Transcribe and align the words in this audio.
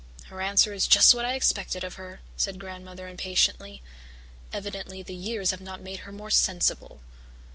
"Her 0.29 0.41
answer 0.41 0.73
is 0.73 0.87
just 0.87 1.13
what 1.13 1.25
I 1.25 1.35
expected 1.35 1.83
of 1.83 1.93
her," 1.93 2.21
said 2.35 2.57
Grandmother 2.59 3.07
impatiently. 3.07 3.83
"Evidently 4.51 5.03
the 5.03 5.13
years 5.13 5.51
have 5.51 5.61
not 5.61 5.79
made 5.79 5.99
her 5.99 6.11
more 6.11 6.31
sensible. 6.31 7.01